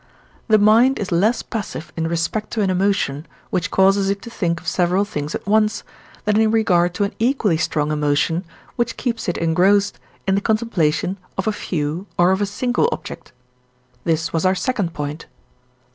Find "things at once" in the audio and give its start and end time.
5.05-5.83